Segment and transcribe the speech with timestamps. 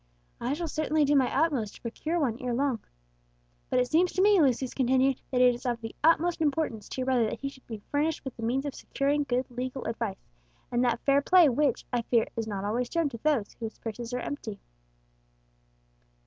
[0.39, 2.79] I shall certainly do my utmost to procure one ere long.
[3.69, 7.01] But it seems to me," Lucius continued, "that it is of the utmost importance to
[7.01, 10.25] your brother that he should be furnished with the means of securing good legal advice,
[10.71, 14.11] and that fair play which, I fear, is not always shown to those whose purses
[14.11, 14.59] are empty."